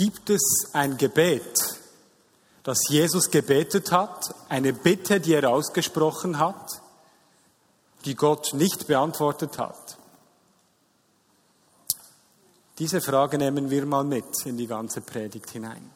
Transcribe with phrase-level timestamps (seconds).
[0.00, 1.60] Gibt es ein Gebet,
[2.62, 6.80] das Jesus gebetet hat, eine Bitte, die er ausgesprochen hat,
[8.06, 9.98] die Gott nicht beantwortet hat?
[12.78, 15.90] Diese Frage nehmen wir mal mit in die ganze Predigt hinein.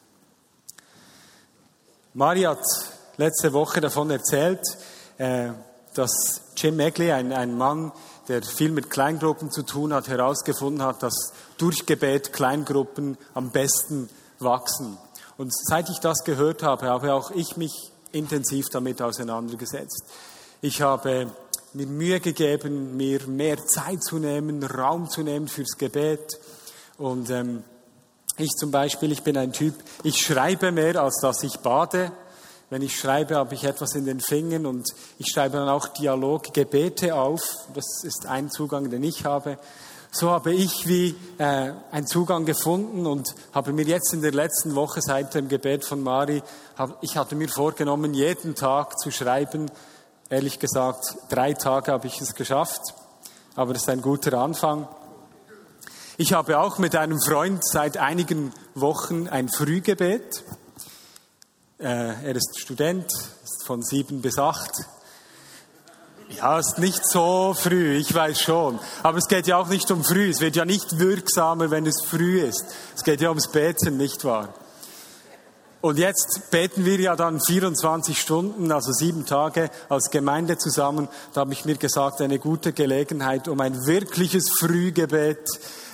[2.13, 2.63] Mari hat
[3.17, 4.61] letzte Woche davon erzählt,
[5.17, 5.49] äh,
[5.95, 7.91] dass Jim Megley, ein, ein Mann,
[8.27, 14.09] der viel mit Kleingruppen zu tun hat, herausgefunden hat, dass durch Gebet Kleingruppen am besten
[14.39, 14.97] wachsen.
[15.37, 20.03] Und seit ich das gehört habe, habe auch ich mich intensiv damit auseinandergesetzt.
[20.61, 21.31] Ich habe
[21.73, 26.39] mir Mühe gegeben, mir mehr Zeit zu nehmen, Raum zu nehmen fürs Gebet.
[26.97, 27.63] Und ähm,
[28.37, 32.11] ich zum Beispiel, ich bin ein Typ, ich schreibe mehr, als dass ich bade.
[32.69, 34.87] Wenn ich schreibe, habe ich etwas in den Fingern und
[35.19, 37.41] ich schreibe dann auch Dialog, Gebete auf.
[37.73, 39.59] Das ist ein Zugang, den ich habe.
[40.11, 44.73] So habe ich wie äh, einen Zugang gefunden und habe mir jetzt in der letzten
[44.73, 46.41] Woche seit dem Gebet von Mari,
[46.77, 49.69] hab, ich hatte mir vorgenommen, jeden Tag zu schreiben.
[50.29, 52.81] Ehrlich gesagt, drei Tage habe ich es geschafft,
[53.55, 54.87] aber das ist ein guter Anfang.
[56.17, 60.45] Ich habe auch mit einem Freund seit einigen Wochen ein Frühgebet.
[61.77, 63.11] Äh, er ist Student,
[63.43, 64.71] ist von sieben bis acht.
[66.29, 68.79] Ja, ist nicht so früh, ich weiß schon.
[69.03, 70.29] Aber es geht ja auch nicht um früh.
[70.29, 72.65] Es wird ja nicht wirksamer, wenn es früh ist.
[72.95, 74.53] Es geht ja ums Beten, nicht wahr?
[75.85, 81.07] Und jetzt beten wir ja dann 24 Stunden, also sieben Tage als Gemeinde zusammen.
[81.35, 85.47] Da habe ich mir gesagt, eine gute Gelegenheit, um ein wirkliches Frühgebet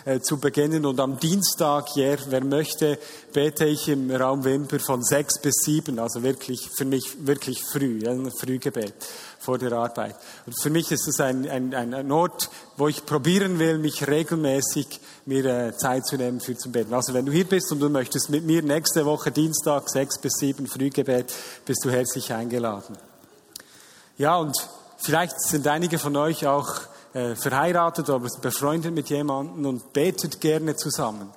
[0.05, 0.85] äh, zu beginnen.
[0.85, 2.99] Und am Dienstag, ja, wer möchte,
[3.33, 7.99] bete ich im Raum Wimper von sechs bis sieben, also wirklich für mich wirklich früh,
[8.07, 8.93] ein Frühgebet
[9.41, 10.15] vor der Arbeit.
[10.45, 14.99] Und für mich ist es ein, ein, ein Ort, wo ich probieren will, mich regelmäßig
[15.25, 16.93] mir äh, Zeit zu nehmen für zum Beten.
[16.93, 20.33] Also wenn du hier bist und du möchtest mit mir nächste Woche Dienstag sechs bis
[20.33, 21.33] sieben Frühgebet,
[21.65, 22.95] bist du herzlich eingeladen.
[24.17, 24.55] Ja, und
[24.99, 26.81] vielleicht sind einige von euch auch
[27.13, 31.31] äh, verheiratet oder befreundet mit jemandem und betet gerne zusammen.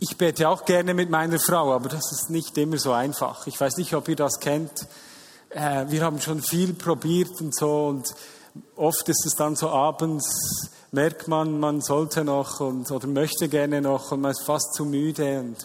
[0.00, 3.46] Ich bete auch gerne mit meiner Frau, aber das ist nicht immer so einfach.
[3.46, 4.86] Ich weiß nicht, ob ihr das kennt.
[5.54, 8.14] Äh, wir haben schon viel probiert und so und
[8.76, 13.82] oft ist es dann so abends, merkt man, man sollte noch und, oder möchte gerne
[13.82, 15.56] noch und man ist fast zu müde und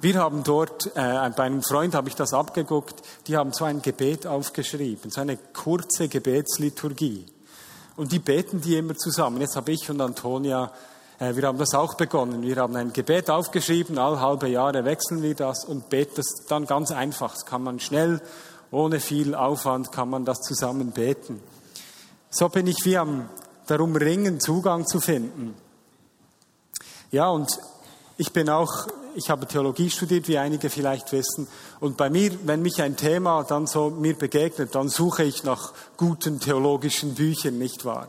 [0.00, 3.82] wir haben dort, äh, bei einem Freund habe ich das abgeguckt, die haben so ein
[3.82, 7.26] Gebet aufgeschrieben, so eine kurze Gebetsliturgie.
[7.96, 9.42] Und die beten die immer zusammen.
[9.42, 10.72] Jetzt habe ich und Antonia,
[11.18, 12.40] äh, wir haben das auch begonnen.
[12.40, 16.64] Wir haben ein Gebet aufgeschrieben, alle halbe Jahre wechseln wir das und beten das dann
[16.64, 17.32] ganz einfach.
[17.34, 18.22] Das kann man schnell,
[18.70, 21.40] ohne viel Aufwand, kann man das zusammen beten.
[22.30, 23.28] So bin ich wie am
[23.66, 25.54] darum ringen, Zugang zu finden.
[27.10, 27.48] Ja, und
[28.16, 31.48] ich bin auch ich habe Theologie studiert, wie einige vielleicht wissen.
[31.80, 35.72] Und bei mir, wenn mich ein Thema dann so mir begegnet, dann suche ich nach
[35.96, 38.08] guten theologischen Büchern, nicht wahr?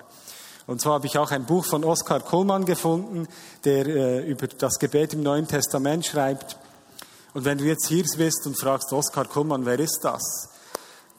[0.67, 3.27] Und zwar habe ich auch ein Buch von Oskar Kohlmann gefunden,
[3.63, 6.57] der äh, über das Gebet im Neuen Testament schreibt.
[7.33, 10.50] Und wenn du jetzt hier bist und fragst, Oskar Kohlmann, wer ist das?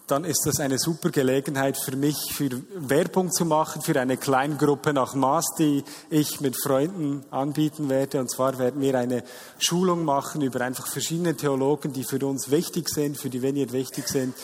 [0.06, 4.92] Dann ist das eine super Gelegenheit für mich, für Werbung zu machen, für eine Kleingruppe
[4.92, 8.20] nach Maß, die ich mit Freunden anbieten werde.
[8.20, 9.22] Und zwar werden wir eine
[9.58, 14.08] Schulung machen über einfach verschiedene Theologen, die für uns wichtig sind, für die Vineyard wichtig
[14.08, 14.34] sind.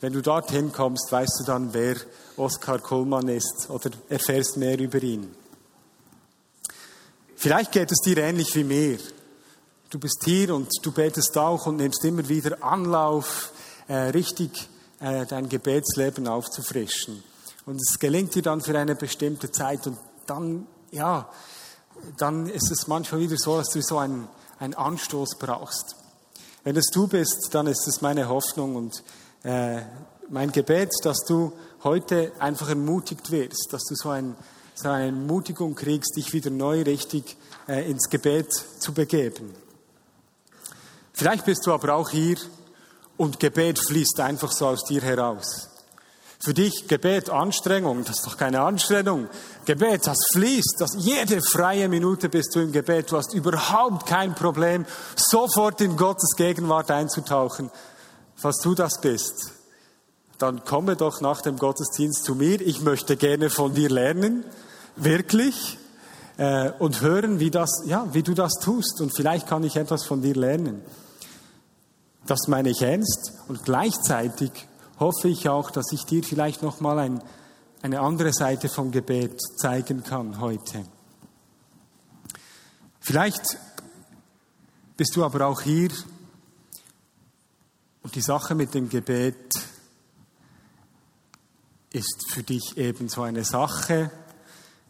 [0.00, 1.96] Wenn du dorthin kommst, weißt du dann, wer
[2.36, 5.34] Oskar Kohlmann ist oder erfährst mehr über ihn.
[7.36, 8.98] Vielleicht geht es dir ähnlich wie mir.
[9.90, 13.52] Du bist hier und du betest auch und nimmst immer wieder Anlauf,
[13.88, 14.69] äh, richtig
[15.00, 17.22] äh, dein Gebetsleben aufzufrischen.
[17.66, 21.28] Und es gelingt dir dann für eine bestimmte Zeit und dann, ja,
[22.18, 25.96] dann ist es manchmal wieder so, dass du so einen, einen Anstoß brauchst.
[26.64, 29.02] Wenn es du bist, dann ist es meine Hoffnung und
[29.42, 29.80] äh,
[30.28, 31.52] mein Gebet, dass du
[31.82, 34.36] heute einfach ermutigt wirst, dass du so, ein,
[34.74, 37.36] so eine Ermutigung kriegst, dich wieder neu richtig
[37.66, 39.54] äh, ins Gebet zu begeben.
[41.12, 42.36] Vielleicht bist du aber auch hier
[43.20, 45.68] und Gebet fließt einfach so aus dir heraus.
[46.42, 49.28] Für dich Gebet Anstrengung, das ist doch keine Anstrengung.
[49.66, 53.12] Gebet, das fließt, das jede freie Minute bist du im Gebet.
[53.12, 54.86] Du hast überhaupt kein Problem,
[55.16, 57.70] sofort in Gottes Gegenwart einzutauchen.
[58.36, 59.52] Falls du das bist,
[60.38, 62.62] dann komme doch nach dem Gottesdienst zu mir.
[62.62, 64.46] Ich möchte gerne von dir lernen,
[64.96, 65.76] wirklich,
[66.38, 69.02] äh, und hören, wie das, ja, wie du das tust.
[69.02, 70.80] Und vielleicht kann ich etwas von dir lernen.
[72.26, 73.32] Das meine ich ernst.
[73.48, 74.52] Und gleichzeitig
[74.98, 77.22] hoffe ich auch, dass ich dir vielleicht noch mal ein,
[77.82, 80.84] eine andere Seite vom Gebet zeigen kann heute.
[83.00, 83.58] Vielleicht
[84.96, 85.90] bist du aber auch hier
[88.02, 89.54] und die Sache mit dem Gebet
[91.92, 94.10] ist für dich eben so eine Sache,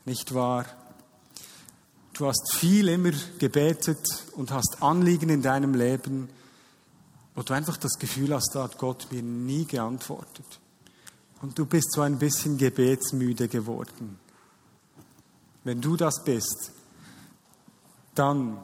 [0.05, 0.67] nicht wahr?
[2.13, 4.05] Du hast viel immer gebetet
[4.35, 6.29] und hast Anliegen in deinem Leben,
[7.35, 10.61] wo du einfach das Gefühl hast, da hat Gott mir nie geantwortet.
[11.43, 14.19] Und du bist so ein bisschen gebetsmüde geworden.
[15.65, 16.73] Wenn du das bist,
[18.15, 18.59] dann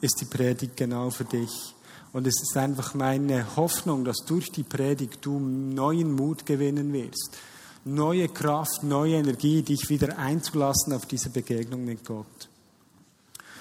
[0.00, 1.74] ist die Predigt genau für dich.
[2.12, 7.36] Und es ist einfach meine Hoffnung, dass durch die Predigt du neuen Mut gewinnen wirst.
[7.84, 12.48] Neue Kraft, neue Energie, dich wieder einzulassen auf diese Begegnung mit Gott.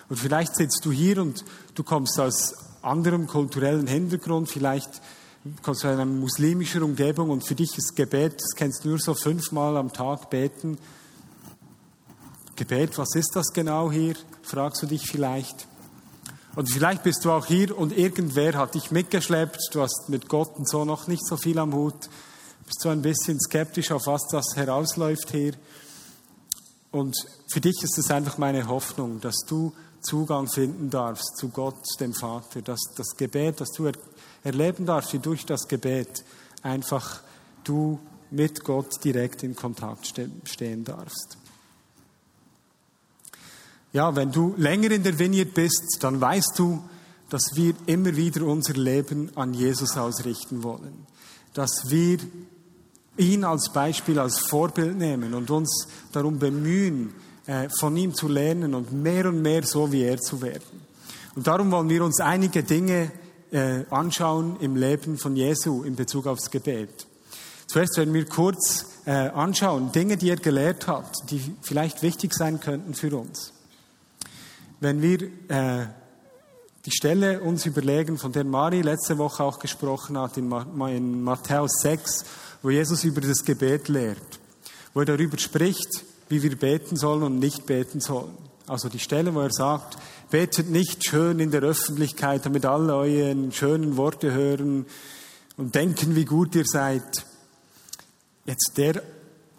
[0.08, 2.54] Und vielleicht sitzt du hier und du kommst aus
[2.84, 5.02] anderem kulturellen Hintergrund, vielleicht
[5.62, 9.00] kommst du aus einer muslimischen Umgebung und für dich ist Gebet, das kennst du nur
[9.00, 10.78] so fünfmal am Tag beten.
[12.56, 14.16] Gebet, was ist das genau hier?
[14.44, 15.68] Fragst du dich vielleicht.
[16.56, 20.56] Und vielleicht bist du auch hier und irgendwer hat dich mitgeschleppt, du hast mit Gott
[20.56, 22.10] und so noch nicht so viel am Hut,
[22.66, 25.54] bist so ein bisschen skeptisch, auf was das herausläuft hier.
[26.92, 27.16] Und
[27.48, 32.14] für dich ist es einfach meine Hoffnung, dass du Zugang finden darfst zu Gott, dem
[32.14, 33.90] Vater, dass das Gebet, dass du
[34.44, 36.24] erleben darfst, wie durch das Gebet
[36.62, 37.22] einfach
[37.64, 40.08] du mit Gott direkt in Kontakt
[40.46, 41.38] stehen darfst.
[43.94, 46.84] Ja, wenn du länger in der Vineyard bist, dann weißt du,
[47.30, 51.06] dass wir immer wieder unser Leben an Jesus ausrichten wollen.
[51.54, 52.18] Dass wir
[53.18, 57.14] ihn als Beispiel, als Vorbild nehmen und uns darum bemühen,
[57.80, 60.82] von ihm zu lernen und mehr und mehr so wie er zu werden.
[61.36, 63.12] Und darum wollen wir uns einige Dinge
[63.52, 67.08] äh, anschauen im Leben von Jesu in Bezug aufs Gebet.
[67.68, 72.60] Zuerst werden wir kurz äh, anschauen, Dinge, die er gelehrt hat, die vielleicht wichtig sein
[72.60, 73.54] könnten für uns.
[74.80, 75.20] Wenn wir
[76.86, 82.26] die Stelle uns überlegen, von der Mari letzte Woche auch gesprochen hat, in Matthäus 6,
[82.62, 84.40] wo Jesus über das Gebet lehrt,
[84.94, 88.38] wo er darüber spricht, wie wir beten sollen und nicht beten sollen.
[88.68, 89.98] Also die Stelle, wo er sagt,
[90.30, 94.86] betet nicht schön in der Öffentlichkeit, damit alle eure schönen Worte hören
[95.58, 97.26] und denken, wie gut ihr seid.
[98.46, 99.04] Jetzt der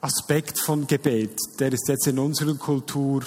[0.00, 3.22] Aspekt von Gebet, der ist jetzt in unserer Kultur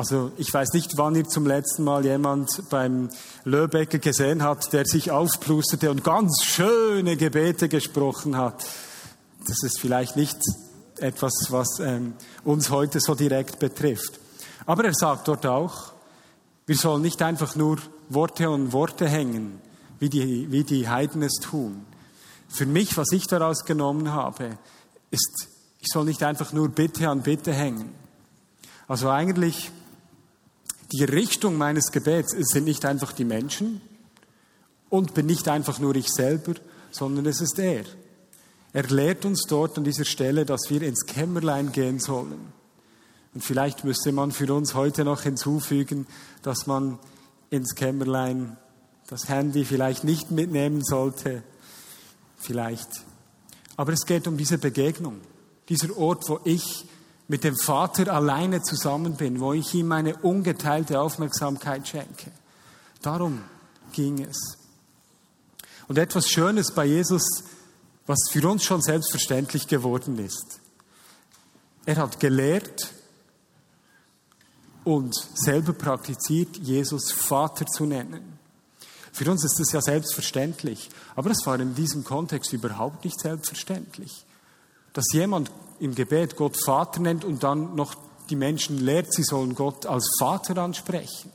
[0.00, 3.10] also ich weiß nicht, wann ihr zum letzten Mal jemand beim
[3.44, 8.64] Löbecker gesehen hat, der sich aufplusterte und ganz schöne Gebete gesprochen hat.
[9.46, 10.38] Das ist vielleicht nicht
[11.00, 12.14] etwas, was ähm,
[12.44, 14.20] uns heute so direkt betrifft.
[14.66, 15.92] Aber er sagt dort auch,
[16.66, 19.60] wir sollen nicht einfach nur Worte und Worte hängen,
[19.98, 21.84] wie die, wie die Heiden es tun.
[22.48, 24.58] Für mich, was ich daraus genommen habe,
[25.10, 25.48] ist,
[25.80, 27.92] ich soll nicht einfach nur Bitte an Bitte hängen.
[28.88, 29.70] Also eigentlich,
[30.92, 33.80] die Richtung meines Gebets sind nicht einfach die Menschen
[34.88, 36.54] und bin nicht einfach nur ich selber,
[36.90, 37.84] sondern es ist er.
[38.72, 42.52] Er lehrt uns dort an dieser Stelle, dass wir ins Kämmerlein gehen sollen.
[43.34, 46.06] Und vielleicht müsste man für uns heute noch hinzufügen,
[46.42, 46.98] dass man
[47.50, 48.56] ins Kämmerlein
[49.08, 51.42] das Handy vielleicht nicht mitnehmen sollte.
[52.38, 52.88] Vielleicht.
[53.76, 55.20] Aber es geht um diese Begegnung.
[55.68, 56.86] Dieser Ort, wo ich
[57.28, 62.30] mit dem Vater alleine zusammen bin, wo ich ihm meine ungeteilte Aufmerksamkeit schenke.
[63.02, 63.40] Darum
[63.92, 64.58] ging es.
[65.86, 67.22] Und etwas Schönes bei Jesus
[68.10, 70.58] was für uns schon selbstverständlich geworden ist.
[71.86, 72.92] Er hat gelehrt
[74.82, 78.36] und selber praktiziert, Jesus Vater zu nennen.
[79.12, 84.24] Für uns ist das ja selbstverständlich, aber es war in diesem Kontext überhaupt nicht selbstverständlich.
[84.92, 87.94] Dass jemand im Gebet Gott Vater nennt und dann noch
[88.28, 91.30] die Menschen lehrt, sie sollen Gott als Vater ansprechen.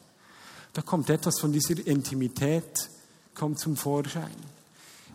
[0.73, 2.89] Da kommt etwas von dieser Intimität,
[3.33, 4.54] kommt zum Vorschein.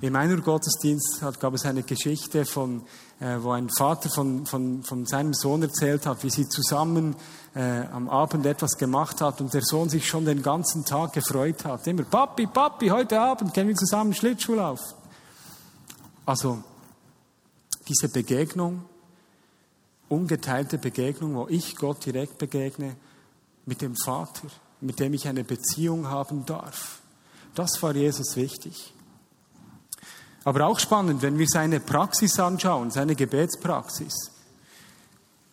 [0.02, 2.83] Im meiner Gottesdienst gab es eine Geschichte, von,
[3.21, 7.14] äh, wo ein Vater von, von, von seinem Sohn erzählt hat, wie sie zusammen
[7.54, 11.66] äh, am Abend etwas gemacht hat und der Sohn sich schon den ganzen Tag gefreut
[11.66, 11.87] hat.
[11.87, 14.95] Immer, Papi, Papi, heute Abend gehen wir zusammen Schlittschuh laufen.
[16.25, 16.62] Also,
[17.87, 18.85] Diese Begegnung,
[20.09, 22.97] ungeteilte Begegnung, wo ich Gott direkt begegne
[23.66, 24.49] mit dem Vater,
[24.80, 27.00] mit dem ich eine Beziehung haben darf.
[27.54, 28.95] Das war Jesus wichtig.
[30.45, 34.31] Aber auch spannend, wenn wir seine Praxis anschauen, seine Gebetspraxis,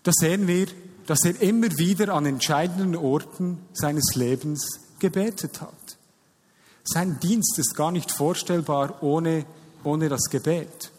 [0.04, 0.68] da sehen wir,
[1.06, 5.98] dass er immer wieder an entscheidenden Orten seines Lebens gebetet hat.
[6.84, 9.46] Sein Dienst ist gar nicht vorstellbar ohne,
[9.84, 10.92] ohne das Gebet.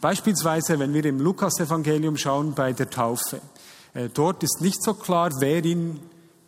[0.00, 3.40] Beispielsweise, wenn wir im Lukas-Evangelium schauen bei der Taufe.
[3.94, 6.00] Äh, dort ist nicht so klar, wer ihn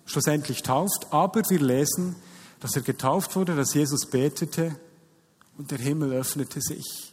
[0.07, 2.17] schlussendlich tauft, aber wir lesen,
[2.61, 4.77] dass er getauft wurde, dass Jesus betete
[5.59, 7.13] und der Himmel öffnete sich.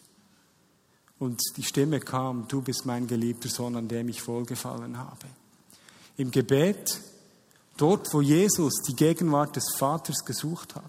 [1.19, 5.27] Und die Stimme kam, du bist mein geliebter Sohn, an dem ich wohlgefallen habe.
[6.15, 7.01] Im Gebet,
[7.77, 10.83] dort wo Jesus die Gegenwart des Vaters gesucht hat,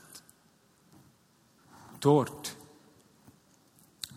[1.99, 2.57] dort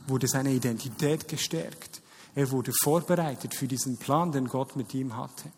[0.08, 2.02] wurde seine Identität gestärkt.
[2.36, 5.52] Er wurde vorbereitet für diesen Plan, den Gott mit ihm hatte.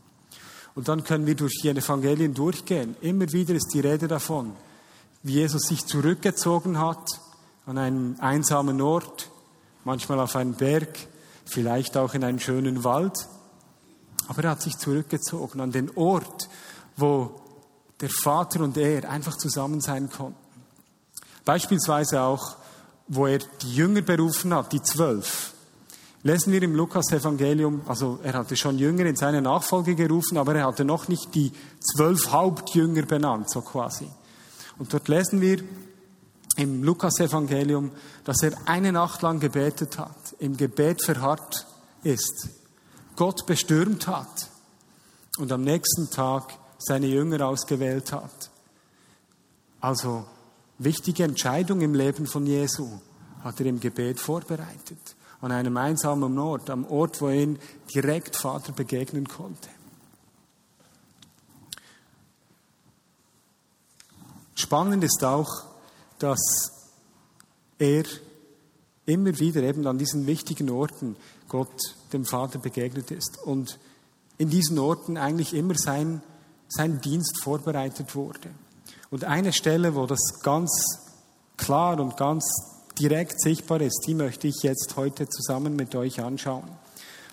[0.76, 2.96] Und dann können wir durch die Evangelien durchgehen.
[3.02, 4.54] Immer wieder ist die Rede davon,
[5.24, 7.08] wie Jesus sich zurückgezogen hat
[7.66, 9.30] an einen einsamen Ort,
[9.84, 11.08] manchmal auf einen Berg,
[11.46, 13.28] vielleicht auch in einen schönen Wald.
[14.28, 16.50] Aber er hat sich zurückgezogen an den Ort,
[16.98, 17.42] wo
[18.02, 20.38] der Vater und er einfach zusammen sein konnten.
[21.44, 22.58] Beispielsweise auch,
[23.08, 25.54] wo er die Jünger berufen hat, die zwölf.
[26.24, 30.66] Lesen wir im Lukas-Evangelium, also er hatte schon Jünger in seine Nachfolge gerufen, aber er
[30.66, 34.08] hatte noch nicht die zwölf Hauptjünger benannt, so quasi.
[34.80, 35.64] Und dort lesen wir
[36.58, 37.92] im Lukas-Evangelium,
[38.24, 41.68] dass er eine Nacht lang gebetet hat, im Gebet verharrt
[42.04, 42.50] ist,
[43.16, 44.50] Gott bestürmt hat
[45.38, 48.50] und am nächsten Tag seine Jünger ausgewählt hat.
[49.80, 50.26] Also
[50.78, 53.00] wichtige Entscheidung im Leben von Jesu
[53.44, 55.16] hat er im Gebet vorbereitet.
[55.42, 57.60] An einem einsamen Ort, am Ort, wo ihn
[57.94, 59.70] direkt Vater begegnen konnte.
[64.56, 65.66] Spannend ist auch,
[66.26, 66.72] dass
[67.78, 68.04] er
[69.06, 71.16] immer wieder eben an diesen wichtigen Orten
[71.50, 71.80] Gott,
[72.14, 73.78] dem Vater, begegnet ist und
[74.40, 76.24] in diesen Orten eigentlich immer sein,
[76.68, 78.50] sein Dienst vorbereitet wurde.
[79.12, 80.72] Und eine Stelle, wo das ganz
[81.58, 82.44] klar und ganz
[83.00, 86.72] direkt sichtbar ist, die möchte ich jetzt heute zusammen mit euch anschauen.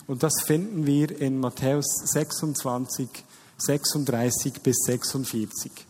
[0.06, 3.08] Und das finden wir in Matthäus 26,
[3.56, 5.86] 36 bis 46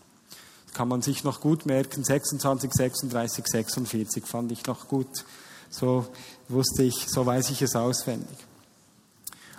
[0.73, 2.03] kann man sich noch gut merken.
[2.03, 5.25] 26, 36, 46 fand ich noch gut.
[5.69, 6.07] So
[6.49, 8.37] wusste ich, so weiß ich es auswendig.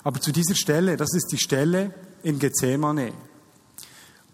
[0.02, 3.12] Aber zu dieser Stelle, das ist die Stelle in Gethsemane.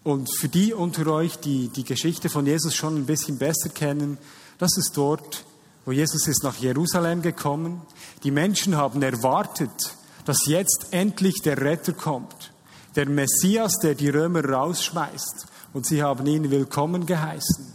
[0.03, 4.17] Und für die unter euch, die die Geschichte von Jesus schon ein bisschen besser kennen,
[4.57, 5.45] das ist dort,
[5.85, 7.81] wo Jesus ist nach Jerusalem gekommen.
[8.23, 9.95] Die Menschen haben erwartet,
[10.25, 12.51] dass jetzt endlich der Retter kommt.
[12.95, 17.73] Der Messias, der die Römer rausschmeißt und sie haben ihn willkommen geheißen.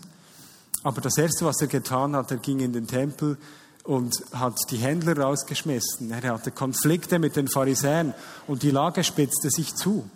[0.82, 3.38] Aber das Erste, was er getan hat, er ging in den Tempel
[3.84, 6.10] und hat die Händler rausgeschmissen.
[6.10, 8.14] Er hatte Konflikte mit den Pharisäern
[8.46, 10.08] und die Lage spitzte sich zu.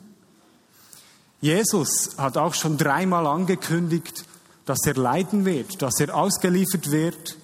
[1.41, 4.25] Jesus hat auch schon dreimal angekündigt,
[4.67, 7.37] dass er leiden wird, dass er ausgeliefert wird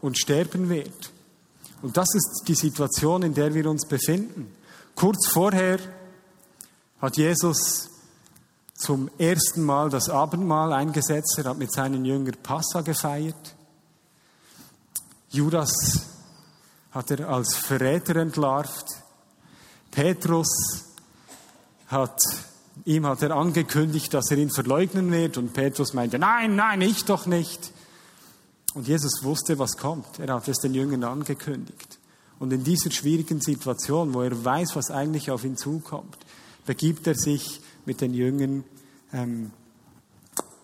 [0.00, 1.12] und sterben wird.
[1.80, 4.52] Und das ist die Situation, in der wir uns befinden.
[4.94, 5.78] Kurz vorher
[7.00, 7.88] hat Jesus
[8.78, 11.36] zum ersten Mal das Abendmahl eingesetzt.
[11.38, 13.56] Er hat mit seinen Jüngern Passa gefeiert.
[15.30, 15.72] Judas
[16.92, 18.86] hat er als Verräter entlarvt.
[19.90, 20.84] Petrus
[21.88, 22.18] hat,
[22.84, 25.38] ihm hat er angekündigt, dass er ihn verleugnen wird.
[25.38, 27.72] Und Petrus meinte, nein, nein, ich doch nicht.
[28.74, 30.20] Und Jesus wusste, was kommt.
[30.20, 31.98] Er hat es den Jüngern angekündigt.
[32.38, 36.16] Und in dieser schwierigen Situation, wo er weiß, was eigentlich auf ihn zukommt,
[36.64, 38.64] begibt er sich mit den Jüngern
[39.14, 39.50] ähm,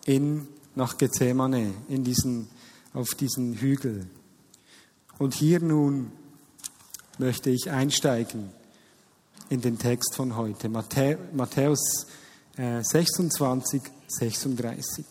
[0.05, 2.49] in, nach Gethsemane, in diesen,
[2.93, 4.07] auf diesen Hügel.
[5.19, 6.13] Und hier nun
[7.17, 8.51] möchte ich einsteigen
[9.49, 12.07] in den Text von heute, Matthäus
[12.59, 15.07] äh, 26, 36.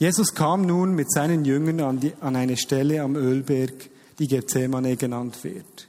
[0.00, 4.96] Jesus kam nun mit seinen Jüngern an, die, an eine Stelle am Ölberg, die Gethsemane
[4.96, 5.86] genannt wird.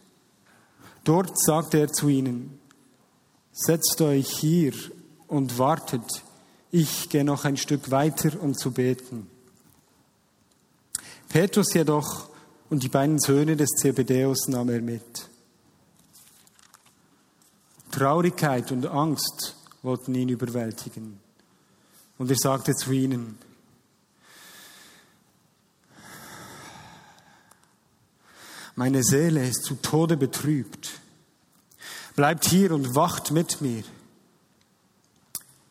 [1.03, 2.58] Dort sagte er zu ihnen,
[3.59, 4.73] setzt euch hier
[5.27, 6.23] und wartet.
[6.71, 9.27] Ich gehe noch ein Stück weiter, um zu beten.
[11.27, 12.29] Petrus jedoch
[12.69, 15.29] und die beiden Söhne des Zebedeus nahm er mit.
[17.91, 21.19] Traurigkeit und Angst wollten ihn überwältigen.
[22.17, 23.37] Und er sagte zu ihnen,
[28.75, 31.01] Meine Seele ist zu Tode betrübt.
[32.19, 33.81] Bleibt hier und wacht mit mir.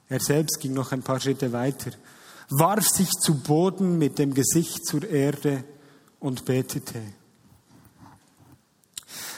[0.09, 1.90] Er selbst ging noch ein paar Schritte weiter,
[2.49, 5.62] warf sich zu Boden mit dem Gesicht zur Erde
[6.21, 7.02] und betete.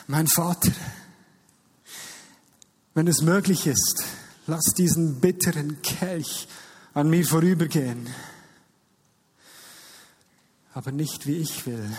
[0.07, 0.71] Mein Vater,
[2.95, 4.05] wenn es möglich ist,
[4.47, 6.47] lass diesen bitteren Kelch
[6.95, 8.07] an mir vorübergehen.
[10.75, 11.91] Aber nicht wie ich will,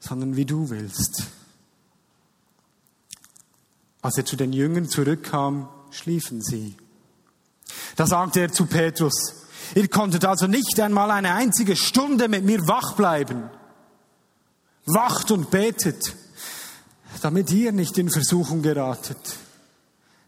[0.00, 1.28] sondern wie du willst.
[4.08, 6.74] Als er zu den Jüngern zurückkam, schliefen sie.
[7.94, 9.34] Da sagte er zu Petrus,
[9.74, 13.50] ihr konntet also nicht einmal eine einzige Stunde mit mir wach bleiben.
[14.86, 16.16] Wacht und betet,
[17.20, 19.18] damit ihr nicht in Versuchung geratet.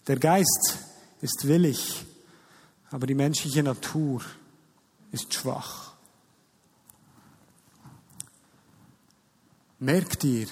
[0.08, 0.76] Der Geist
[1.22, 2.04] ist willig,
[2.90, 4.20] aber die menschliche Natur
[5.10, 5.92] ist schwach.
[9.78, 10.48] Merkt ihr,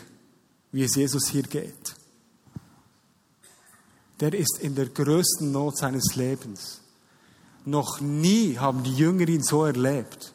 [0.73, 1.98] wie es Jesus hier geht?
[4.21, 6.81] Der ist in der größten Not seines Lebens.
[7.65, 10.33] Noch nie haben die Jünger ihn so erlebt.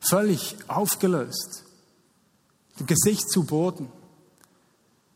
[0.00, 1.64] Völlig aufgelöst.
[2.86, 3.88] Gesicht zu Boden.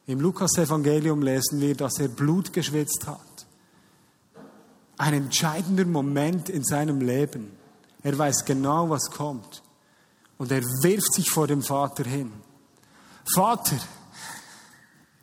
[0.07, 3.47] Im Lukas-Evangelium lesen wir, dass er Blut geschwitzt hat.
[4.99, 7.51] Ein entscheidender Moment in seinem Leben.
[8.03, 9.63] Er weiß genau, was kommt.
[10.39, 12.31] Und er wirft sich vor dem Vater hin.
[13.35, 13.79] Vater,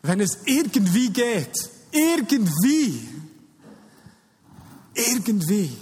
[0.01, 3.07] wenn es irgendwie geht, irgendwie,
[4.93, 5.77] irgendwie,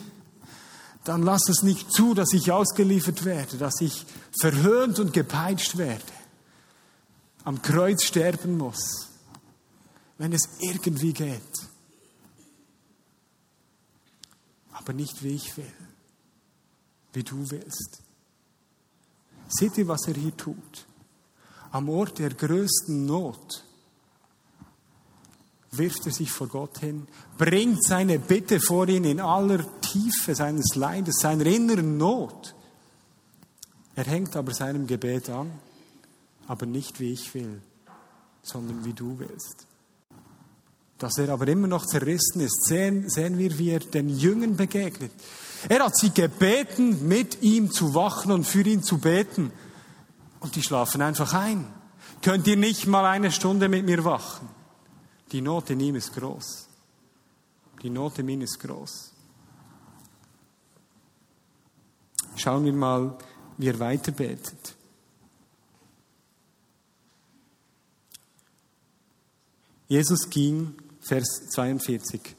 [1.03, 4.05] dann lass es nicht zu, dass ich ausgeliefert werde, dass ich
[4.39, 6.03] verhöhnt und gepeitscht werde,
[7.43, 9.09] am Kreuz sterben muss,
[10.17, 11.41] wenn es irgendwie geht.
[14.73, 15.73] Aber nicht wie ich will,
[17.13, 18.01] wie du willst.
[19.47, 20.85] Seht ihr, was er hier tut?
[21.71, 23.63] Am Ort der größten Not
[25.73, 30.75] wirft er sich vor Gott hin, bringt seine Bitte vor ihn in aller Tiefe seines
[30.75, 32.53] Leides, seiner inneren Not.
[33.95, 35.49] Er hängt aber seinem Gebet an,
[36.45, 37.61] aber nicht wie ich will,
[38.41, 39.65] sondern wie du willst.
[40.97, 45.11] Dass er aber immer noch zerrissen ist, sehen, sehen wir, wie er den Jüngern begegnet.
[45.69, 49.53] Er hat sie gebeten, mit ihm zu wachen und für ihn zu beten.
[50.41, 51.65] Und die schlafen einfach ein.
[52.21, 54.60] Könnt ihr nicht mal eine Stunde mit mir wachen?
[55.31, 56.67] Die Not in ihm ist groß.
[57.81, 59.11] Die Not in ihm ist groß.
[62.35, 63.17] Schauen wir mal,
[63.57, 64.75] wie er weiter betet.
[69.87, 72.35] Jesus ging, Vers 42.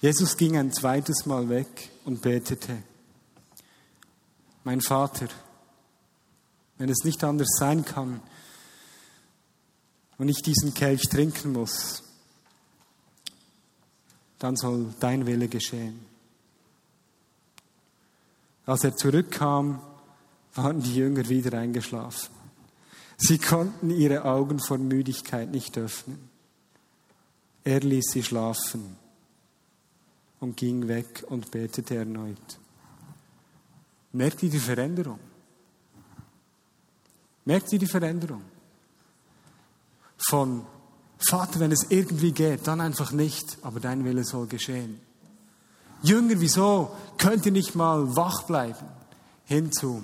[0.00, 2.82] Jesus ging ein zweites Mal weg und betete.
[4.64, 5.28] Mein Vater,
[6.78, 8.20] wenn es nicht anders sein kann,
[10.20, 12.02] und ich diesen Kelch trinken muss,
[14.38, 15.98] dann soll dein Wille geschehen.
[18.66, 19.80] Als er zurückkam,
[20.54, 22.34] waren die Jünger wieder eingeschlafen.
[23.16, 26.28] Sie konnten ihre Augen vor Müdigkeit nicht öffnen.
[27.64, 28.98] Er ließ sie schlafen
[30.38, 32.58] und ging weg und betete erneut.
[34.12, 35.20] Merkt ihr die Veränderung?
[37.46, 38.49] Merkt ihr die Veränderung?
[40.28, 40.64] Von
[41.18, 45.00] Vater, wenn es irgendwie geht, dann einfach nicht, aber dein Wille soll geschehen.
[46.02, 48.86] Jünger, wieso könnt ihr nicht mal wach bleiben?
[49.44, 50.02] Hinzu,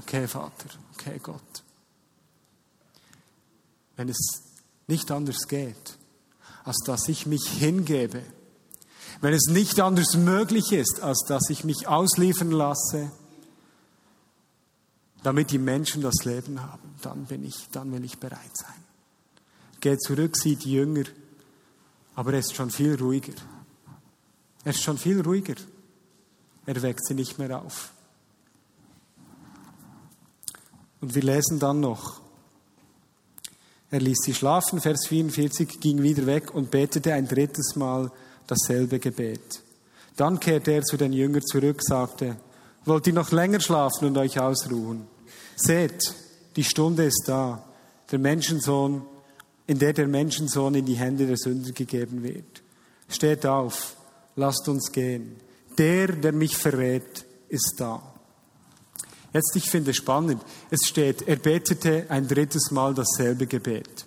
[0.00, 1.62] okay Vater, okay Gott.
[3.96, 4.42] Wenn es
[4.88, 5.98] nicht anders geht,
[6.64, 8.22] als dass ich mich hingebe,
[9.20, 13.12] wenn es nicht anders möglich ist, als dass ich mich ausliefern lasse,
[15.22, 18.74] damit die Menschen das Leben haben, dann bin ich, dann will ich bereit sein.
[19.80, 21.04] Geht zurück, sieht die Jünger,
[22.14, 23.34] aber er ist schon viel ruhiger.
[24.64, 25.54] Er ist schon viel ruhiger.
[26.66, 27.92] Er weckt sie nicht mehr auf.
[31.00, 32.20] Und wir lesen dann noch.
[33.90, 38.10] Er ließ sie schlafen, Vers 44, ging wieder weg und betete ein drittes Mal
[38.46, 39.62] dasselbe Gebet.
[40.16, 42.36] Dann kehrte er zu den Jüngern zurück, sagte,
[42.84, 45.06] wollt ihr noch länger schlafen und euch ausruhen?
[45.56, 46.14] Seht,
[46.56, 47.64] die Stunde ist da,
[48.10, 49.02] der Menschensohn,
[49.66, 52.62] in der der Menschensohn in die Hände der Sünder gegeben wird.
[53.08, 53.96] Steht auf,
[54.36, 55.36] lasst uns gehen.
[55.78, 58.02] Der, der mich verrät, ist da.
[59.32, 60.42] Jetzt, ich finde es spannend.
[60.70, 64.06] Es steht, er betete ein drittes Mal dasselbe Gebet.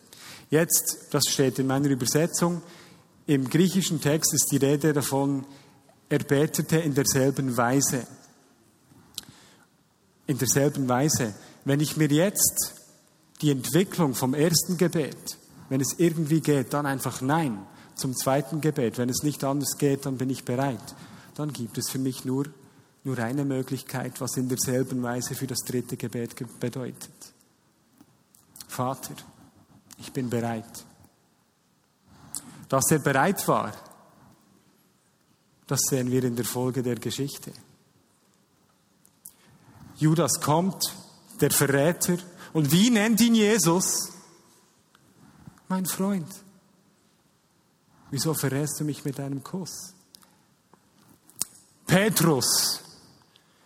[0.51, 2.61] Jetzt, das steht in meiner Übersetzung,
[3.27, 5.45] im griechischen Text ist die Rede davon,
[6.09, 8.05] er betete in derselben Weise
[10.27, 11.33] in derselben Weise.
[11.65, 12.73] wenn ich mir jetzt
[13.41, 15.37] die Entwicklung vom ersten Gebet,
[15.69, 18.97] wenn es irgendwie geht, dann einfach Nein zum zweiten Gebet.
[18.97, 20.95] Wenn es nicht anders geht, dann bin ich bereit.
[21.35, 22.45] Dann gibt es für mich nur,
[23.03, 27.33] nur eine Möglichkeit, was in derselben Weise für das dritte Gebet bedeutet.
[28.67, 29.15] Vater,
[29.97, 30.85] ich bin bereit.
[32.69, 33.73] Dass er bereit war,
[35.67, 37.51] das sehen wir in der Folge der Geschichte.
[39.97, 40.83] Judas kommt,
[41.41, 42.17] der Verräter,
[42.53, 44.11] und wie nennt ihn Jesus?
[45.67, 46.27] Mein Freund.
[48.11, 49.93] Wieso verrätst du mich mit einem Kuss?
[51.85, 52.81] Petrus,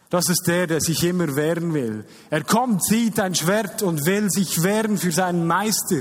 [0.09, 2.05] das ist der, der sich immer wehren will.
[2.29, 5.97] Er kommt, zieht ein Schwert und will sich wehren für seinen Meister.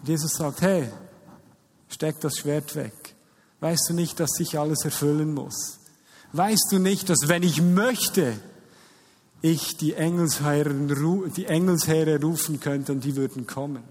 [0.00, 0.90] Und Jesus sagt, hey,
[1.88, 3.14] steck das Schwert weg.
[3.60, 5.78] Weißt du nicht, dass sich alles erfüllen muss?
[6.32, 8.38] Weißt du nicht, dass wenn ich möchte,
[9.52, 13.84] ich die die Engelsheere rufen könnte und die würden kommen?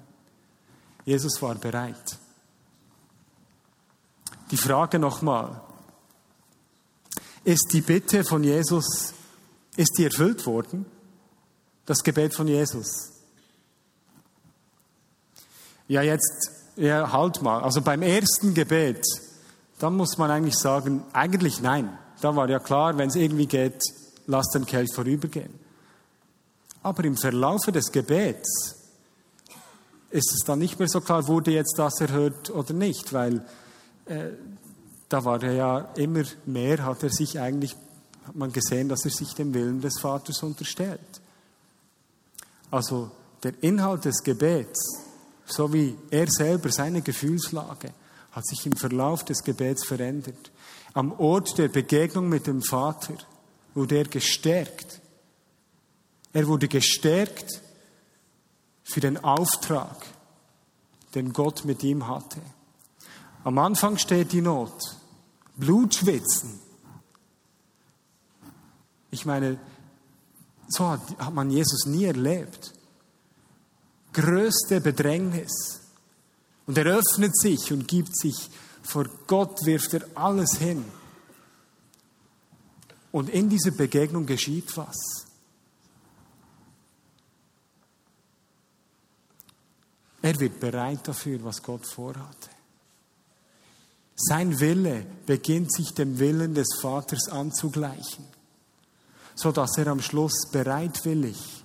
[1.06, 2.20] Jesus war bereit.
[4.52, 5.62] Die Frage nochmal.
[7.46, 9.14] Ist die Bitte von Jesus,
[9.78, 10.86] ist die erfüllt worden?
[11.86, 13.14] Das Gebet von Jesus?
[15.88, 17.62] Ja, jetzt, ja, halt mal.
[17.62, 19.06] Also beim ersten Gebet,
[19.80, 21.98] dann muss man eigentlich sagen, eigentlich nein.
[22.20, 23.82] Da war ja klar, wenn es irgendwie geht,
[24.28, 25.54] lass den Kelch vorübergehen.
[26.84, 28.76] Aber im Verlaufe des Gebets
[30.12, 33.46] ist es dann nicht mehr so klar, wurde jetzt das erhört oder nicht, weil
[34.06, 34.30] äh,
[35.10, 37.76] da war er ja immer mehr, hat er sich eigentlich,
[38.26, 41.22] hat man gesehen, dass er sich dem Willen des Vaters unterstellt.
[42.72, 43.12] Also
[43.44, 45.02] der Inhalt des Gebets,
[45.46, 47.92] so wie er selber seine Gefühlslage,
[48.32, 50.52] hat sich im Verlauf des Gebets verändert.
[50.94, 53.14] Am Ort der Begegnung mit dem Vater
[53.76, 55.00] wurde er gestärkt.
[56.34, 57.62] Er wurde gestärkt
[58.84, 60.06] für den Auftrag,
[61.14, 62.42] den Gott mit ihm hatte.
[63.44, 64.98] Am Anfang steht die Not.
[65.56, 66.60] Blutschwitzen.
[69.12, 69.60] Ich meine,
[70.68, 72.74] so hat man Jesus nie erlebt.
[74.14, 75.82] Größte Bedrängnis.
[76.66, 78.50] Und er öffnet sich und gibt sich
[78.82, 80.84] vor Gott, wirft er alles hin.
[83.16, 85.26] Und in dieser Begegnung geschieht was.
[90.22, 92.50] Er wird bereit dafür, was Gott vorhatte.
[94.18, 98.26] Sein Wille beginnt sich dem Willen des Vaters anzugleichen,
[99.34, 101.64] so dass er am Schluss bereitwillig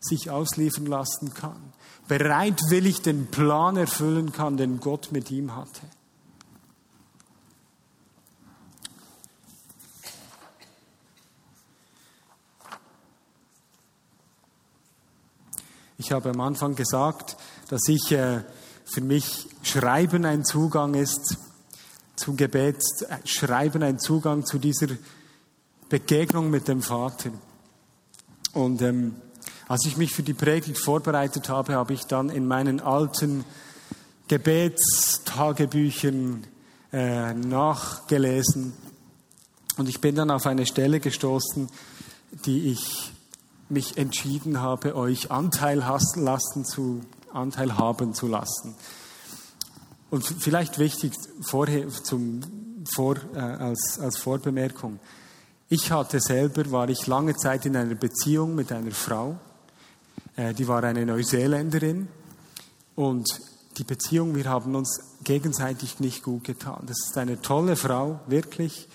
[0.00, 1.72] sich ausliefern lassen kann,
[2.08, 5.86] bereitwillig den Plan erfüllen kann, den Gott mit ihm hatte.
[16.00, 17.36] Ich habe am Anfang gesagt,
[17.68, 18.40] dass ich äh,
[18.86, 21.36] für mich Schreiben ein Zugang ist
[22.16, 22.82] zum Gebet,
[23.26, 24.86] Schreiben ein Zugang zu dieser
[25.90, 27.32] Begegnung mit dem Vater.
[28.54, 29.16] Und ähm,
[29.68, 33.44] als ich mich für die Predigt vorbereitet habe, habe ich dann in meinen alten
[34.28, 36.46] Gebetstagebüchern
[36.94, 38.72] äh, nachgelesen
[39.76, 41.68] und ich bin dann auf eine Stelle gestoßen,
[42.46, 43.12] die ich
[43.70, 47.00] mich entschieden habe, euch Anteil lassen zu,
[47.32, 48.74] Anteil haben zu lassen.
[50.10, 52.40] Und vielleicht wichtig vorher zum,
[52.84, 54.98] vor, äh, als, als Vorbemerkung.
[55.68, 59.38] Ich hatte selber, war ich lange Zeit in einer Beziehung mit einer Frau,
[60.36, 62.08] äh, die war eine Neuseeländerin
[62.96, 63.28] und
[63.78, 66.82] die Beziehung, wir haben uns gegenseitig nicht gut getan.
[66.86, 68.88] Das ist eine tolle Frau, wirklich,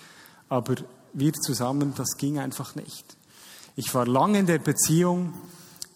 [0.48, 0.74] aber
[1.12, 3.16] wir zusammen, das ging einfach nicht.
[3.78, 5.34] Ich war lange in der Beziehung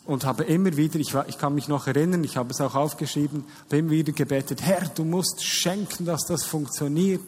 [0.04, 2.74] und habe immer wieder, ich, war, ich kann mich noch erinnern, ich habe es auch
[2.74, 7.22] aufgeschrieben, habe immer wieder gebetet, Herr, du musst schenken, dass das funktioniert.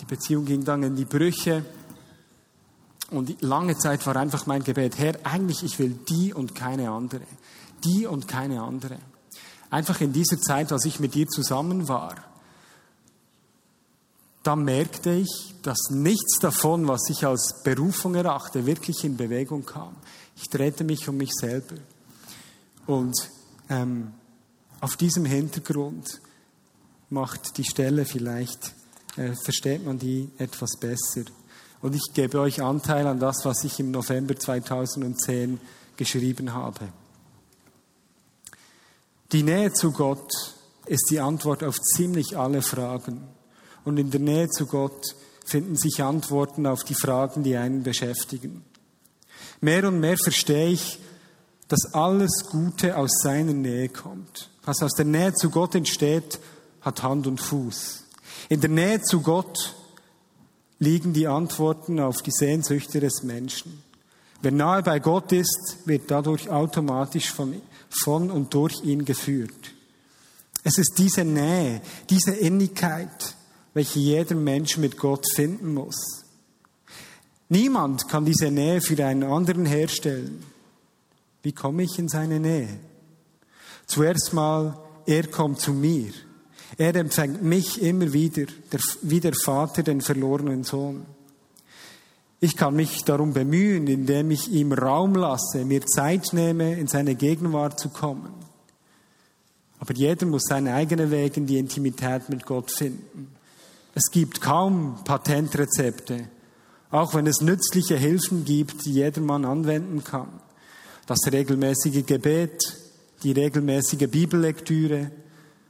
[0.00, 1.64] Die Beziehung ging dann in die Brüche.
[3.10, 7.22] Und lange Zeit war einfach mein Gebet, Herr, eigentlich ich will die und keine andere.
[7.84, 8.98] Die und keine andere.
[9.70, 12.14] Einfach in dieser Zeit, als ich mit dir zusammen war,
[14.44, 19.96] da merkte ich, dass nichts davon, was ich als Berufung erachte, wirklich in Bewegung kam.
[20.36, 21.76] Ich drehte mich um mich selber.
[22.86, 23.14] Und
[23.70, 24.12] ähm,
[24.80, 26.20] auf diesem Hintergrund
[27.08, 28.74] macht die Stelle vielleicht,
[29.16, 31.22] äh, versteht man die etwas besser.
[31.80, 35.58] Und ich gebe euch Anteil an das, was ich im November 2010
[35.96, 36.88] geschrieben habe.
[39.32, 40.54] Die Nähe zu Gott
[40.84, 43.33] ist die Antwort auf ziemlich alle Fragen.
[43.84, 48.64] Und in der Nähe zu Gott finden sich Antworten auf die Fragen, die einen beschäftigen.
[49.60, 50.98] Mehr und mehr verstehe ich,
[51.68, 54.50] dass alles Gute aus seiner Nähe kommt.
[54.64, 56.38] Was aus der Nähe zu Gott entsteht,
[56.80, 58.04] hat Hand und Fuß.
[58.48, 59.74] In der Nähe zu Gott
[60.78, 63.82] liegen die Antworten auf die Sehnsüchte des Menschen.
[64.42, 69.72] Wer nahe bei Gott ist, wird dadurch automatisch von, von und durch ihn geführt.
[70.62, 73.34] Es ist diese Nähe, diese Innigkeit,
[73.74, 76.24] welche jeder Mensch mit Gott finden muss.
[77.48, 80.42] Niemand kann diese Nähe für einen anderen herstellen.
[81.42, 82.80] Wie komme ich in seine Nähe?
[83.86, 86.12] Zuerst mal, er kommt zu mir.
[86.78, 91.04] Er empfängt mich immer wieder, der, wie der Vater den verlorenen Sohn.
[92.40, 97.14] Ich kann mich darum bemühen, indem ich ihm Raum lasse, mir Zeit nehme, in seine
[97.14, 98.32] Gegenwart zu kommen.
[99.78, 103.33] Aber jeder muss seinen eigenen Weg in die Intimität mit Gott finden.
[103.94, 106.28] Es gibt kaum Patentrezepte,
[106.90, 110.28] auch wenn es nützliche Hilfen gibt, die jedermann anwenden kann.
[111.06, 112.60] Das regelmäßige Gebet,
[113.22, 115.10] die regelmäßige Bibellektüre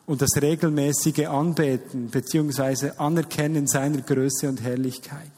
[0.06, 2.92] und das regelmäßige Anbeten bzw.
[2.96, 5.30] Anerkennen seiner Größe und Herrlichkeit.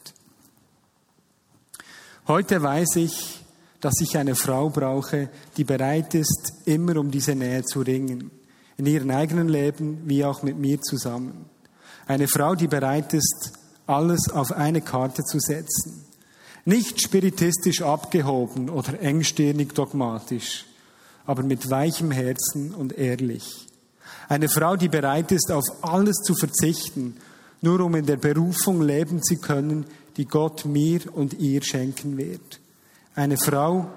[2.29, 3.44] Heute weiß ich,
[3.81, 8.31] dass ich eine Frau brauche, die bereit ist, immer um diese Nähe zu ringen,
[8.77, 11.46] in ihrem eigenen Leben wie auch mit mir zusammen.
[12.07, 13.53] Eine Frau, die bereit ist,
[13.87, 16.05] alles auf eine Karte zu setzen.
[16.64, 20.66] Nicht spiritistisch abgehoben oder engstirnig dogmatisch,
[21.25, 23.66] aber mit weichem Herzen und ehrlich.
[24.29, 27.16] Eine Frau, die bereit ist, auf alles zu verzichten,
[27.61, 32.61] nur um in der Berufung leben zu können, die Gott mir und ihr schenken wird.
[33.14, 33.88] Eine Frau,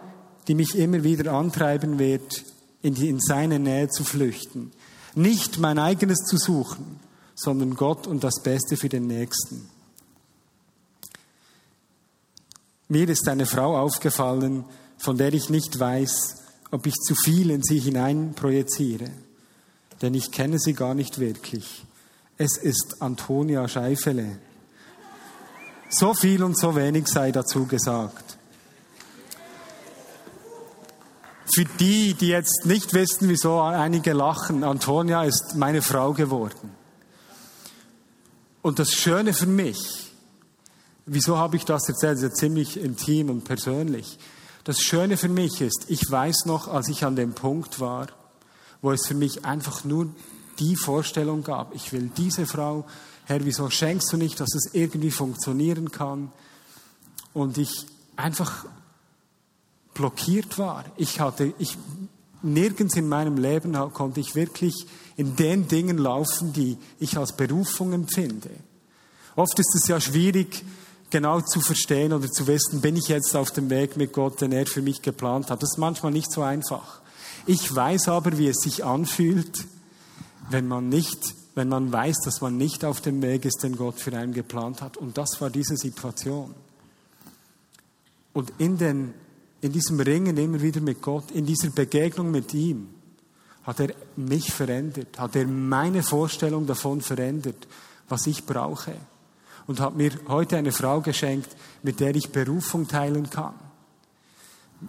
[0.48, 2.44] die mich immer wieder antreiben wird,
[2.82, 4.72] in, die, in seine Nähe zu flüchten.
[5.16, 7.00] Nicht mein eigenes zu suchen,
[7.40, 9.70] sondern Gott und das Beste für den Nächsten.
[12.90, 14.66] Mir ist eine Frau aufgefallen,
[14.98, 16.36] von der ich nicht weiß,
[16.72, 19.10] ob ich zu viel in sie hinein projiziere.
[20.02, 21.86] Denn ich kenne sie gar nicht wirklich.
[22.38, 24.38] Es ist Antonia Scheifele.
[25.90, 28.38] So viel und so wenig sei dazu gesagt.
[31.54, 36.79] Für die, die jetzt nicht wissen, wieso einige lachen, Antonia ist meine Frau geworden.
[38.62, 40.12] Und das Schöne für mich,
[41.06, 44.18] wieso habe ich das erzählt, ist ja ziemlich intim und persönlich.
[44.64, 48.08] Das Schöne für mich ist, ich weiß noch, als ich an dem Punkt war,
[48.82, 50.10] wo es für mich einfach nur
[50.60, 52.86] die Vorstellung gab, ich will diese Frau,
[53.26, 56.32] Herr, wieso schenkst du nicht, dass es irgendwie funktionieren kann?
[57.34, 58.66] Und ich einfach
[59.94, 60.86] blockiert war.
[60.98, 61.78] Ich hatte, ich,
[62.42, 64.88] nirgends in meinem Leben konnte ich wirklich
[65.20, 68.52] in den Dingen laufen, die ich als Berufung empfinde.
[69.36, 70.64] Oft ist es ja schwierig,
[71.10, 74.54] genau zu verstehen oder zu wissen, bin ich jetzt auf dem Weg mit Gott, den
[74.54, 75.62] er für mich geplant hat.
[75.62, 77.02] Das ist manchmal nicht so einfach.
[77.46, 79.66] Ich weiß aber, wie es sich anfühlt,
[80.52, 84.00] wenn man nicht, wenn man weiß, dass man nicht auf dem Weg ist, den Gott
[84.00, 84.96] für einen geplant hat.
[84.96, 86.56] Und das war diese Situation.
[88.32, 89.14] Und in den,
[89.60, 92.88] in diesem Ringen immer wieder mit Gott, in dieser Begegnung mit ihm,
[93.64, 97.68] hat er mich verändert, hat er meine Vorstellung davon verändert,
[98.08, 98.94] was ich brauche.
[99.68, 103.54] Und hat mir heute eine Frau geschenkt, mit der ich Berufung teilen kann.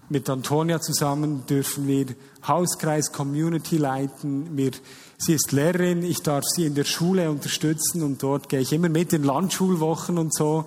[0.09, 2.07] Mit Antonia zusammen dürfen wir
[2.47, 4.57] Hauskreis Community leiten.
[4.57, 4.71] Wir,
[5.19, 8.89] sie ist Lehrerin, ich darf sie in der Schule unterstützen und dort gehe ich immer
[8.89, 10.65] mit in Landschulwochen und so.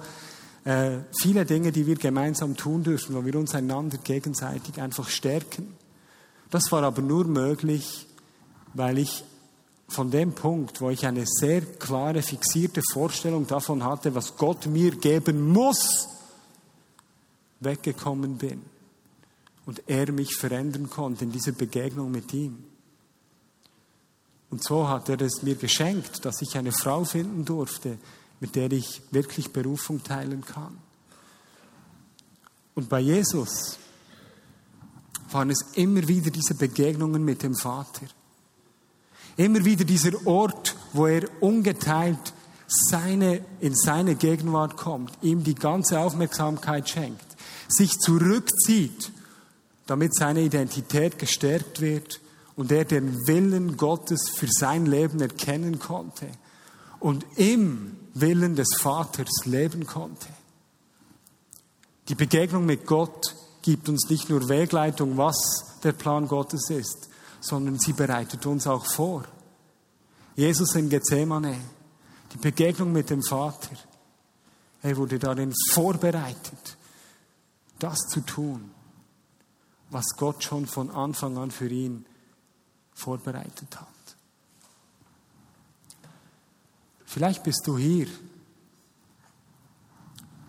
[0.66, 5.74] Äh, viele Dinge, die wir gemeinsam tun dürfen, wo wir uns einander gegenseitig einfach stärken.
[6.54, 8.06] Das war aber nur möglich,
[8.76, 9.24] weil ich
[9.88, 14.92] von dem Punkt, wo ich eine sehr klare, fixierte Vorstellung davon hatte, was Gott mir
[14.92, 16.08] geben muss,
[17.60, 18.62] weggekommen bin
[19.66, 22.64] und er mich verändern konnte in dieser Begegnung mit ihm.
[24.52, 27.98] Und so hat er es mir geschenkt, dass ich eine Frau finden durfte,
[28.40, 30.78] mit der ich wirklich Berufung teilen kann.
[32.76, 33.80] Und bei Jesus
[35.34, 38.06] waren es immer wieder diese Begegnungen mit dem Vater.
[39.36, 42.34] Immer wieder dieser Ort, wo er ungeteilt
[42.68, 47.26] seine, in seine Gegenwart kommt, ihm die ganze Aufmerksamkeit schenkt,
[47.68, 49.12] sich zurückzieht,
[49.88, 52.22] damit seine Identität gestärkt wird
[52.56, 56.28] und er den Willen Gottes für sein Leben erkennen konnte
[57.00, 60.28] und im Willen des Vaters leben konnte.
[62.10, 65.36] Die Begegnung mit Gott gibt uns nicht nur Wegleitung, was
[65.84, 67.10] der Plan Gottes ist,
[67.42, 69.24] sondern sie bereitet uns auch vor.
[70.36, 71.58] Jesus in Gethsemane,
[72.32, 73.76] die Begegnung mit dem Vater,
[74.82, 76.78] er wurde darin vorbereitet,
[77.80, 78.70] das zu tun.
[79.94, 82.06] was Gott schon von Anfang an für ihn
[82.94, 83.88] vorbereitet hat.
[87.06, 88.08] Vielleicht bist du hier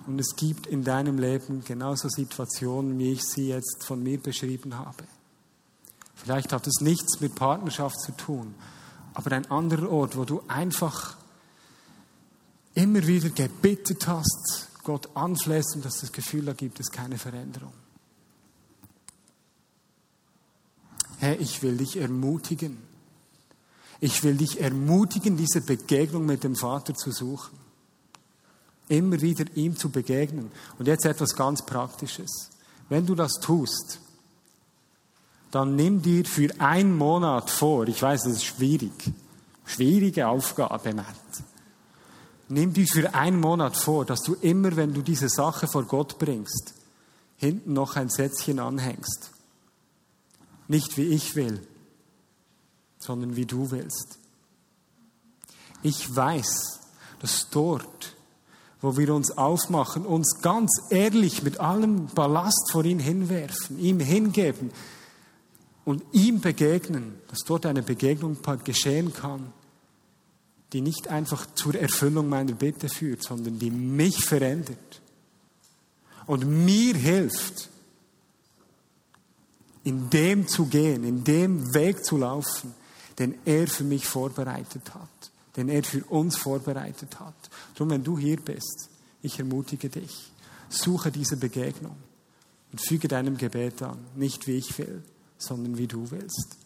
[0.06, 4.76] und es gibt in deinem Leben genauso Situationen, wie ich sie jetzt von mir beschrieben
[4.76, 5.04] habe.
[6.14, 8.54] Vielleicht hat es nichts mit Partnerschaft zu tun,
[9.14, 11.16] aber ein anderer Ort, wo du einfach
[12.74, 17.72] immer wieder gebittet hast, Gott anflehst und dass das Gefühl, da gibt es keine Veränderung.
[21.18, 22.76] Herr, ich will dich ermutigen.
[24.00, 27.63] Ich will dich ermutigen, diese Begegnung mit dem Vater zu suchen.
[28.88, 30.50] Immer wieder ihm zu begegnen.
[30.78, 32.50] Und jetzt etwas ganz Praktisches.
[32.88, 34.00] Wenn du das tust,
[35.50, 39.12] dann nimm dir für einen Monat vor, ich weiß, das ist schwierig,
[39.64, 41.06] schwierige Aufgabe, Matt.
[42.48, 46.18] Nimm dir für einen Monat vor, dass du immer, wenn du diese Sache vor Gott
[46.18, 46.74] bringst,
[47.36, 49.30] hinten noch ein Sätzchen anhängst.
[50.68, 51.66] Nicht wie ich will,
[52.98, 54.18] sondern wie du willst.
[55.82, 56.80] Ich weiß,
[57.20, 58.13] dass dort,
[58.84, 64.70] wo wir uns aufmachen, uns ganz ehrlich mit allem Ballast vor ihn hinwerfen, ihm hingeben
[65.86, 69.52] und ihm begegnen, dass dort eine Begegnung geschehen kann,
[70.74, 75.00] die nicht einfach zur Erfüllung meiner Bitte führt, sondern die mich verändert
[76.26, 77.70] und mir hilft,
[79.82, 82.74] in dem zu gehen, in dem Weg zu laufen,
[83.18, 87.34] den er für mich vorbereitet hat, den er für uns vorbereitet hat.
[87.74, 88.90] Darum, wenn du hier bist,
[89.22, 90.32] ich ermutige dich,
[90.68, 91.96] suche diese Begegnung
[92.72, 95.02] und füge deinem Gebet an, nicht wie ich will,
[95.38, 96.58] sondern wie du willst.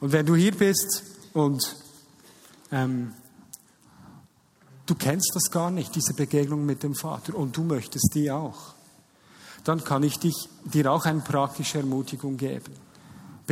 [0.00, 1.76] Und wenn du hier bist und
[2.72, 3.12] ähm,
[4.86, 8.74] du kennst das gar nicht, diese Begegnung mit dem Vater, und du möchtest die auch,
[9.64, 12.72] dann kann ich dich, dir auch eine praktische Ermutigung geben.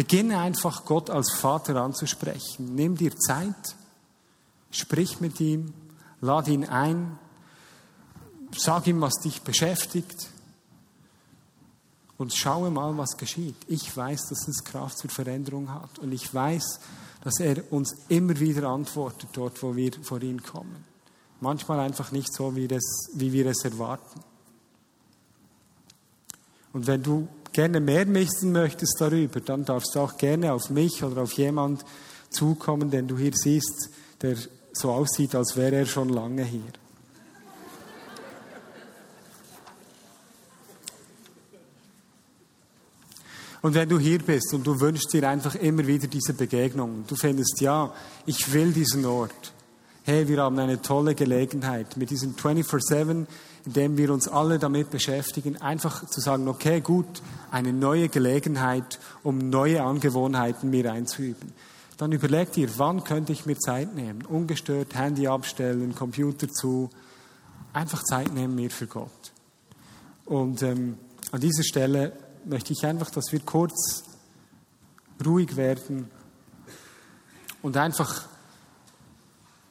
[0.01, 2.75] Beginne einfach Gott als Vater anzusprechen.
[2.75, 3.77] Nimm dir Zeit,
[4.71, 5.75] sprich mit ihm,
[6.23, 7.19] lad ihn ein,
[8.57, 10.31] sag ihm, was dich beschäftigt
[12.17, 13.57] und schaue mal, was geschieht.
[13.67, 16.81] Ich weiß, dass es Kraft zur Veränderung hat und ich weiß,
[17.23, 20.83] dass er uns immer wieder antwortet dort, wo wir vor ihn kommen.
[21.41, 24.21] Manchmal einfach nicht so, wie, das, wie wir es erwarten.
[26.73, 31.03] Und wenn du gerne mehr wissen möchtest darüber, dann darfst du auch gerne auf mich
[31.03, 31.85] oder auf jemand
[32.31, 33.91] zukommen, den du hier siehst,
[34.23, 34.37] der
[34.73, 36.63] so aussieht, als wäre er schon lange hier.
[43.63, 47.15] Und wenn du hier bist und du wünschst dir einfach immer wieder diese Begegnung, du
[47.15, 47.93] findest, ja,
[48.25, 49.53] ich will diesen Ort.
[50.03, 53.27] Hey, wir haben eine tolle Gelegenheit mit diesem 24-7,
[53.67, 58.99] in dem wir uns alle damit beschäftigen, einfach zu sagen, okay, gut, eine neue Gelegenheit,
[59.23, 61.53] um neue Angewohnheiten mir einzuüben.
[61.99, 64.25] Dann überleg dir, wann könnte ich mir Zeit nehmen?
[64.25, 66.89] Ungestört, Handy abstellen, Computer zu,
[67.75, 69.33] einfach Zeit nehmen mir für Gott.
[70.25, 70.97] Und ähm,
[71.31, 72.13] an dieser Stelle
[72.47, 74.03] möchte ich einfach, dass wir kurz
[75.23, 76.11] ruhig werden
[77.61, 78.31] und einfach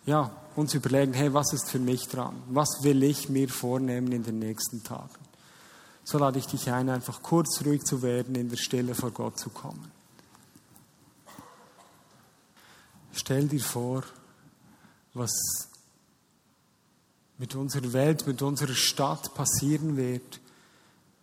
[0.09, 2.41] ja, uns überlegen, hey, was ist für mich dran?
[2.47, 5.19] Was will ich mir vornehmen in den nächsten Tagen?
[6.03, 9.37] So lade ich dich ein, einfach kurz ruhig zu werden, in der Stille vor Gott
[9.37, 9.91] zu kommen.
[13.13, 14.03] Stell dir vor,
[15.13, 15.31] was
[17.37, 20.41] mit unserer Welt, mit unserer Stadt passieren wird,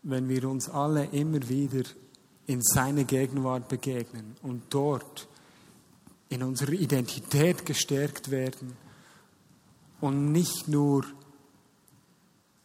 [0.04, 1.82] wenn wir uns alle immer wieder
[2.46, 5.26] in seine Gegenwart begegnen und dort
[6.28, 8.76] in unserer Identität gestärkt werden
[10.00, 11.04] und nicht nur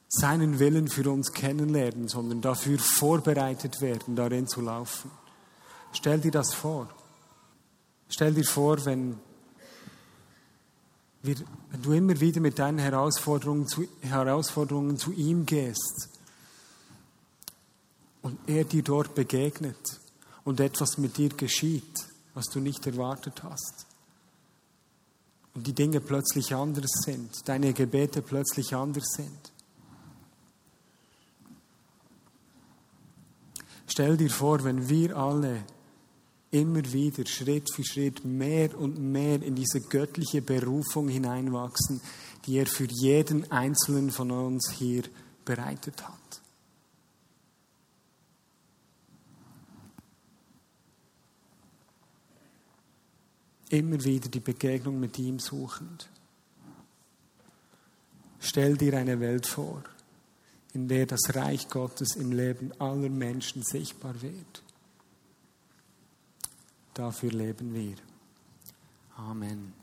[0.10, 5.10] seinen Willen für uns kennenlernen, sondern dafür vorbereitet werden, darin zu laufen.
[5.94, 6.90] Stell dir das vor.
[8.10, 9.18] Stell dir vor, wenn,
[11.22, 11.36] wir,
[11.70, 16.10] wenn du immer wieder mit deinen Herausforderungen zu, Herausforderungen zu ihm gehst
[18.22, 20.02] und er dir dort begegnet
[20.44, 23.86] und etwas mit dir geschieht, was du nicht erwartet hast.
[25.54, 29.52] Und die Dinge plötzlich anders sind, deine Gebete plötzlich anders sind.
[33.88, 35.66] Stell dir vor, wenn wir alle
[36.52, 42.00] immer wieder Schritt für Schritt mehr und mehr in diese göttliche Berufung hineinwachsen,
[42.46, 45.04] die er für jeden einzelnen von uns hier
[45.44, 46.21] bereitet hat.
[53.72, 56.10] Immer wieder die Begegnung mit ihm suchend.
[58.40, 59.84] Stell dir eine Welt vor,
[60.74, 64.64] in der das Reich Gottes im Leben aller Menschen sichtbar wird.
[66.94, 67.96] Dafür leben wir.
[69.16, 69.81] Amen.